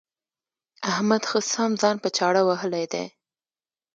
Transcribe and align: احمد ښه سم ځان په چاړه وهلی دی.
احمد 0.91 1.21
ښه 1.29 1.39
سم 1.51 1.71
ځان 1.81 1.95
په 2.03 2.09
چاړه 2.17 2.41
وهلی 2.45 2.85
دی. 2.93 3.05